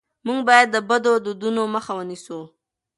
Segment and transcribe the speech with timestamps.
[0.27, 2.39] موږ باید د بدو دودونو مخه ونیسو.